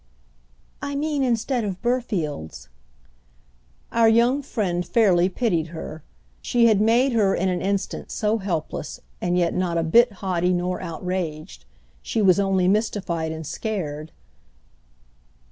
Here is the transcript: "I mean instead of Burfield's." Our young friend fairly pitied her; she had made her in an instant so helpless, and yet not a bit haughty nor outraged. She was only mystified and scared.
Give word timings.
"I 0.81 0.95
mean 0.95 1.21
instead 1.21 1.63
of 1.63 1.79
Burfield's." 1.83 2.69
Our 3.91 4.09
young 4.09 4.41
friend 4.41 4.83
fairly 4.83 5.29
pitied 5.29 5.67
her; 5.67 6.01
she 6.41 6.65
had 6.65 6.81
made 6.81 7.11
her 7.11 7.35
in 7.35 7.49
an 7.49 7.61
instant 7.61 8.09
so 8.09 8.39
helpless, 8.39 8.99
and 9.21 9.37
yet 9.37 9.53
not 9.53 9.77
a 9.77 9.83
bit 9.83 10.13
haughty 10.13 10.53
nor 10.53 10.81
outraged. 10.81 11.65
She 12.01 12.19
was 12.19 12.39
only 12.39 12.67
mystified 12.67 13.31
and 13.31 13.45
scared. 13.45 14.11